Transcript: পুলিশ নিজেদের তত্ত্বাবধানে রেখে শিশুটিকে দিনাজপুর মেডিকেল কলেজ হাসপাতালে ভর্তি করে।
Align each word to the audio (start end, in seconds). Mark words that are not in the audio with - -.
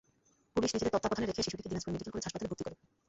পুলিশ 0.55 0.69
নিজেদের 0.73 0.93
তত্ত্বাবধানে 0.95 1.27
রেখে 1.27 1.45
শিশুটিকে 1.45 1.69
দিনাজপুর 1.71 1.93
মেডিকেল 1.93 2.11
কলেজ 2.13 2.25
হাসপাতালে 2.27 2.49
ভর্তি 2.51 2.63
করে। 2.65 2.75